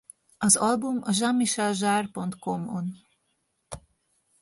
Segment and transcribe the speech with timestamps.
[0.37, 2.93] Az album a jeanmicheljarre.com-on